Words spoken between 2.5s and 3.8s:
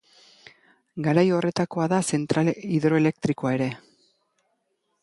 hidroelektrikoa ere.